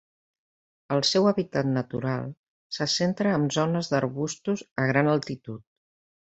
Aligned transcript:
El 0.93 1.01
seu 1.09 1.27
hàbitat 1.31 1.69
natural 1.73 2.25
se 2.77 2.87
centra 2.95 3.35
en 3.41 3.45
zones 3.59 3.93
d'arbustos 3.93 4.65
a 4.85 4.89
gran 4.95 5.13
altitud. 5.13 5.63